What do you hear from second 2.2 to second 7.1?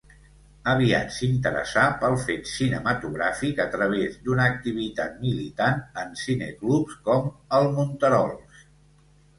fet cinematogràfic a través d'una activitat militant en cineclubs